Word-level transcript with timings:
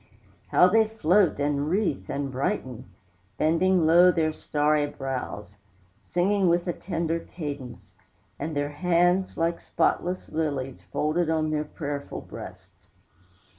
How 0.47 0.67
they 0.67 0.87
float 0.87 1.39
and 1.39 1.69
wreathe 1.69 2.09
and 2.09 2.31
brighten, 2.31 2.89
Bending 3.37 3.85
low 3.85 4.09
their 4.11 4.33
starry 4.33 4.87
brows, 4.87 5.59
Singing 5.99 6.47
with 6.49 6.67
a 6.67 6.73
tender 6.73 7.19
cadence, 7.19 7.93
And 8.39 8.55
their 8.55 8.69
hands, 8.71 9.37
like 9.37 9.61
spotless 9.61 10.29
lilies, 10.31 10.83
Folded 10.85 11.29
on 11.29 11.51
their 11.51 11.65
prayerful 11.65 12.21
breasts. 12.21 12.87